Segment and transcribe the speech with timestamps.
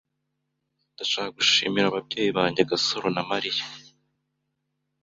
[0.93, 3.63] Ndashaka gushimira ababyeyi banjye, Gasaro na Mariya.